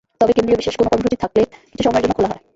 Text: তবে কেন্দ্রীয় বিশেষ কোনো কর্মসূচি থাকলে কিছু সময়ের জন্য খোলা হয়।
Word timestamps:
তবে 0.19 0.31
কেন্দ্রীয় 0.35 0.59
বিশেষ 0.61 0.75
কোনো 0.79 0.89
কর্মসূচি 0.91 1.17
থাকলে 1.23 1.41
কিছু 1.71 1.83
সময়ের 1.87 2.03
জন্য 2.03 2.13
খোলা 2.17 2.29
হয়। 2.31 2.41